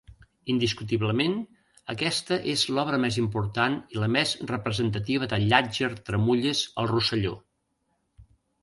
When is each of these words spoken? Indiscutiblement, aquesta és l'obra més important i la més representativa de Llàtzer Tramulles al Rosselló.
Indiscutiblement, 0.51 1.35
aquesta 1.93 2.39
és 2.53 2.63
l'obra 2.77 2.99
més 3.05 3.19
important 3.25 3.77
i 3.97 4.03
la 4.05 4.09
més 4.17 4.33
representativa 4.55 5.31
de 5.35 5.41
Llàtzer 5.47 5.95
Tramulles 6.11 6.67
al 6.85 6.95
Rosselló. 6.97 7.39